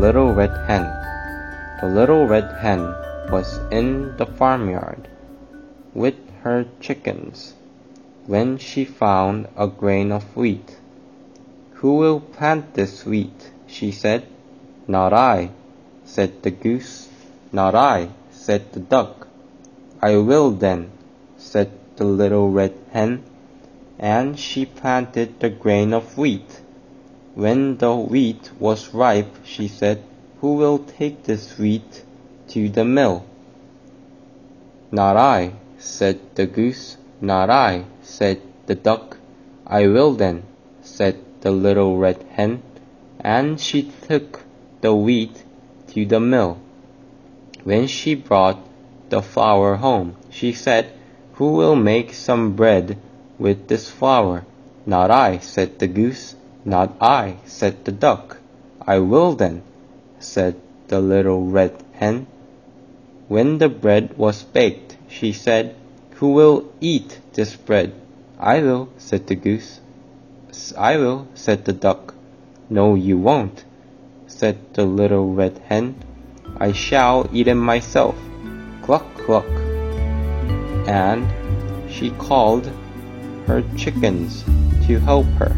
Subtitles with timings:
[0.00, 0.84] red hen.
[1.80, 2.80] The little red hen
[3.30, 5.08] was in the farmyard
[5.94, 7.54] with her chickens
[8.26, 10.76] when she found a grain of wheat.
[11.74, 13.50] Who will plant this wheat?
[13.66, 14.26] she said.
[14.86, 15.50] Not I,
[16.04, 17.08] said the goose.
[17.52, 19.26] Not I, said the duck.
[20.02, 20.90] I will then,
[21.36, 23.22] said the little red hen,
[23.98, 26.60] and she planted the grain of wheat.
[27.36, 30.02] When the wheat was ripe, she said,
[30.40, 32.02] Who will take this wheat
[32.48, 33.24] to the mill?
[34.90, 36.96] Not I, said the goose.
[37.20, 39.18] Not I, said the duck.
[39.66, 40.44] I will then,
[40.80, 42.62] said the little red hen,
[43.20, 44.40] and she took
[44.80, 45.44] the wheat
[45.88, 46.56] to the mill.
[47.64, 48.60] When she brought
[49.10, 50.90] the flour home, she said,
[51.34, 52.96] Who will make some bread
[53.38, 54.46] with this flour?
[54.86, 56.34] Not I, said the goose.
[56.66, 58.38] Not I, said the duck.
[58.84, 59.62] I will then,
[60.18, 60.56] said
[60.88, 62.26] the little red hen.
[63.28, 65.76] When the bread was baked, she said,
[66.16, 67.92] Who will eat this bread?
[68.40, 69.80] I will, said the goose.
[70.76, 72.14] I will, said the duck.
[72.68, 73.64] No, you won't,
[74.26, 75.94] said the little red hen.
[76.58, 78.16] I shall eat it myself.
[78.82, 79.46] Cluck, cluck.
[80.88, 81.30] And
[81.88, 82.66] she called
[83.46, 84.42] her chickens
[84.88, 85.56] to help her.